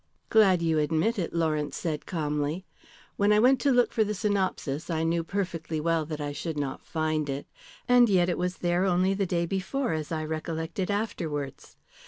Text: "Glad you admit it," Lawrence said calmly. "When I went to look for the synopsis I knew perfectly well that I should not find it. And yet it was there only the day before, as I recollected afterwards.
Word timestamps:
"Glad 0.31 0.63
you 0.63 0.79
admit 0.79 1.19
it," 1.19 1.31
Lawrence 1.31 1.77
said 1.77 2.07
calmly. 2.07 2.65
"When 3.17 3.31
I 3.31 3.37
went 3.37 3.59
to 3.61 3.71
look 3.71 3.93
for 3.93 4.03
the 4.03 4.15
synopsis 4.15 4.89
I 4.89 5.03
knew 5.03 5.23
perfectly 5.23 5.79
well 5.79 6.07
that 6.07 6.19
I 6.19 6.31
should 6.31 6.57
not 6.57 6.81
find 6.83 7.29
it. 7.29 7.45
And 7.87 8.09
yet 8.09 8.27
it 8.27 8.39
was 8.39 8.57
there 8.57 8.83
only 8.85 9.13
the 9.13 9.27
day 9.27 9.45
before, 9.45 9.93
as 9.93 10.11
I 10.11 10.23
recollected 10.25 10.89
afterwards. 10.89 11.75